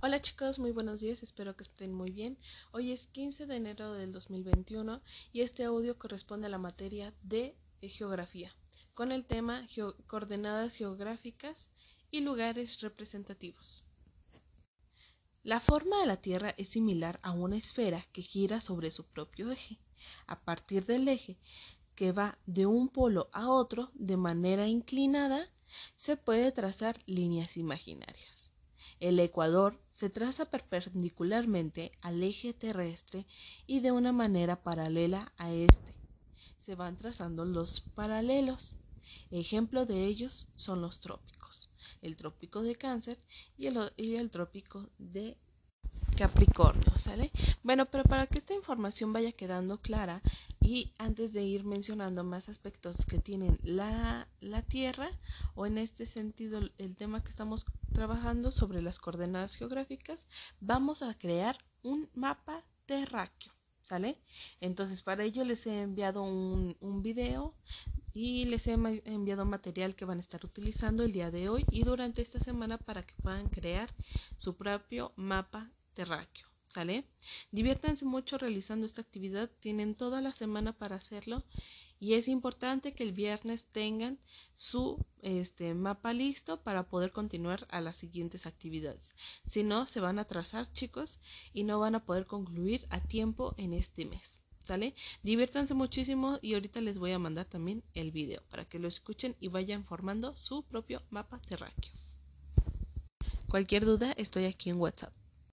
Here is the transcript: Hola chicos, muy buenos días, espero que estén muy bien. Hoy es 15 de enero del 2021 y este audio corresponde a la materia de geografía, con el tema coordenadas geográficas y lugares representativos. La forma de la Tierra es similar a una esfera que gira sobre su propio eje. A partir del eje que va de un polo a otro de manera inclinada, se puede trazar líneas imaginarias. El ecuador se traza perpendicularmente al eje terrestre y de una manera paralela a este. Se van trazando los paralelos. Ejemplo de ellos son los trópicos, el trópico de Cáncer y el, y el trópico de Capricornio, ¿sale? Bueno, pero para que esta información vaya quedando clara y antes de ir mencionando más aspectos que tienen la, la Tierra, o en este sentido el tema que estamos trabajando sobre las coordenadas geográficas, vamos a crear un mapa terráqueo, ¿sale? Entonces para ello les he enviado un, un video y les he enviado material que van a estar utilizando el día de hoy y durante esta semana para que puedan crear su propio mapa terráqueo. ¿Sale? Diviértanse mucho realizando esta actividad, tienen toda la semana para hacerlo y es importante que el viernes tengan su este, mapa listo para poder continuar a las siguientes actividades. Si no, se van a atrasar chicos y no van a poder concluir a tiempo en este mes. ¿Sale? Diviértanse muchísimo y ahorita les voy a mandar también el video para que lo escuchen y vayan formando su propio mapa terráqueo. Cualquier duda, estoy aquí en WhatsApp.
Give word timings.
Hola 0.00 0.22
chicos, 0.22 0.60
muy 0.60 0.70
buenos 0.70 1.00
días, 1.00 1.24
espero 1.24 1.56
que 1.56 1.64
estén 1.64 1.92
muy 1.92 2.12
bien. 2.12 2.38
Hoy 2.70 2.92
es 2.92 3.08
15 3.08 3.46
de 3.46 3.56
enero 3.56 3.94
del 3.94 4.12
2021 4.12 5.02
y 5.32 5.40
este 5.40 5.64
audio 5.64 5.98
corresponde 5.98 6.46
a 6.46 6.50
la 6.50 6.58
materia 6.58 7.12
de 7.22 7.56
geografía, 7.80 8.48
con 8.94 9.10
el 9.10 9.24
tema 9.24 9.66
coordenadas 10.06 10.76
geográficas 10.76 11.68
y 12.12 12.20
lugares 12.20 12.80
representativos. 12.80 13.82
La 15.42 15.58
forma 15.58 15.98
de 15.98 16.06
la 16.06 16.18
Tierra 16.18 16.54
es 16.56 16.68
similar 16.68 17.18
a 17.24 17.32
una 17.32 17.56
esfera 17.56 18.06
que 18.12 18.22
gira 18.22 18.60
sobre 18.60 18.92
su 18.92 19.04
propio 19.08 19.50
eje. 19.50 19.80
A 20.28 20.38
partir 20.38 20.86
del 20.86 21.08
eje 21.08 21.38
que 21.96 22.12
va 22.12 22.38
de 22.46 22.66
un 22.66 22.88
polo 22.88 23.30
a 23.32 23.48
otro 23.48 23.90
de 23.94 24.16
manera 24.16 24.68
inclinada, 24.68 25.50
se 25.96 26.16
puede 26.16 26.52
trazar 26.52 27.02
líneas 27.06 27.56
imaginarias. 27.56 28.37
El 29.00 29.20
ecuador 29.20 29.80
se 29.90 30.10
traza 30.10 30.46
perpendicularmente 30.46 31.92
al 32.00 32.22
eje 32.22 32.52
terrestre 32.52 33.26
y 33.66 33.80
de 33.80 33.92
una 33.92 34.12
manera 34.12 34.62
paralela 34.62 35.32
a 35.36 35.52
este. 35.52 35.94
Se 36.56 36.74
van 36.74 36.96
trazando 36.96 37.44
los 37.44 37.80
paralelos. 37.80 38.76
Ejemplo 39.30 39.86
de 39.86 40.04
ellos 40.04 40.48
son 40.56 40.82
los 40.82 41.00
trópicos, 41.00 41.70
el 42.02 42.16
trópico 42.16 42.62
de 42.62 42.76
Cáncer 42.76 43.18
y 43.56 43.66
el, 43.66 43.92
y 43.96 44.16
el 44.16 44.30
trópico 44.30 44.90
de 44.98 45.36
Capricornio, 46.18 46.98
¿sale? 46.98 47.30
Bueno, 47.62 47.86
pero 47.86 48.02
para 48.02 48.26
que 48.26 48.38
esta 48.38 48.52
información 48.52 49.12
vaya 49.12 49.30
quedando 49.30 49.78
clara 49.78 50.20
y 50.60 50.90
antes 50.98 51.32
de 51.32 51.44
ir 51.44 51.62
mencionando 51.62 52.24
más 52.24 52.48
aspectos 52.48 53.06
que 53.06 53.20
tienen 53.20 53.56
la, 53.62 54.26
la 54.40 54.62
Tierra, 54.62 55.10
o 55.54 55.64
en 55.64 55.78
este 55.78 56.06
sentido 56.06 56.60
el 56.76 56.96
tema 56.96 57.22
que 57.22 57.30
estamos 57.30 57.66
trabajando 57.92 58.50
sobre 58.50 58.82
las 58.82 58.98
coordenadas 58.98 59.54
geográficas, 59.54 60.26
vamos 60.60 61.02
a 61.02 61.14
crear 61.14 61.56
un 61.84 62.10
mapa 62.14 62.64
terráqueo, 62.86 63.52
¿sale? 63.82 64.18
Entonces 64.60 65.02
para 65.02 65.22
ello 65.22 65.44
les 65.44 65.68
he 65.68 65.82
enviado 65.82 66.24
un, 66.24 66.76
un 66.80 67.00
video 67.00 67.54
y 68.12 68.46
les 68.46 68.66
he 68.66 68.72
enviado 68.72 69.44
material 69.44 69.94
que 69.94 70.04
van 70.04 70.18
a 70.18 70.22
estar 70.22 70.44
utilizando 70.44 71.04
el 71.04 71.12
día 71.12 71.30
de 71.30 71.48
hoy 71.48 71.64
y 71.70 71.84
durante 71.84 72.22
esta 72.22 72.40
semana 72.40 72.76
para 72.76 73.04
que 73.04 73.14
puedan 73.22 73.48
crear 73.48 73.88
su 74.34 74.56
propio 74.56 75.12
mapa 75.14 75.70
terráqueo. 75.98 76.46
¿Sale? 76.68 77.04
Diviértanse 77.50 78.04
mucho 78.04 78.38
realizando 78.38 78.86
esta 78.86 79.00
actividad, 79.00 79.50
tienen 79.58 79.96
toda 79.96 80.20
la 80.20 80.32
semana 80.32 80.72
para 80.72 80.96
hacerlo 80.96 81.42
y 81.98 82.14
es 82.14 82.28
importante 82.28 82.92
que 82.94 83.02
el 83.02 83.12
viernes 83.12 83.64
tengan 83.64 84.18
su 84.54 85.04
este, 85.22 85.74
mapa 85.74 86.12
listo 86.12 86.60
para 86.62 86.84
poder 86.84 87.10
continuar 87.10 87.66
a 87.70 87.80
las 87.80 87.96
siguientes 87.96 88.46
actividades. 88.46 89.16
Si 89.44 89.64
no, 89.64 89.86
se 89.86 89.98
van 89.98 90.18
a 90.18 90.22
atrasar 90.22 90.70
chicos 90.72 91.18
y 91.52 91.64
no 91.64 91.80
van 91.80 91.96
a 91.96 92.04
poder 92.04 92.26
concluir 92.26 92.86
a 92.90 93.00
tiempo 93.00 93.54
en 93.56 93.72
este 93.72 94.04
mes. 94.04 94.40
¿Sale? 94.62 94.94
Diviértanse 95.22 95.74
muchísimo 95.74 96.38
y 96.42 96.54
ahorita 96.54 96.80
les 96.82 96.98
voy 96.98 97.12
a 97.12 97.18
mandar 97.18 97.46
también 97.46 97.82
el 97.94 98.12
video 98.12 98.42
para 98.50 98.66
que 98.66 98.78
lo 98.78 98.86
escuchen 98.86 99.34
y 99.40 99.48
vayan 99.48 99.84
formando 99.84 100.36
su 100.36 100.62
propio 100.62 101.02
mapa 101.10 101.40
terráqueo. 101.40 101.92
Cualquier 103.48 103.86
duda, 103.86 104.12
estoy 104.18 104.44
aquí 104.44 104.68
en 104.68 104.78
WhatsApp. 104.78 105.14